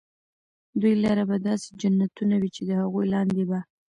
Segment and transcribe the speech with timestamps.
[0.79, 3.59] دوى لره به داسي جنتونه وي چي د هغو لاندي به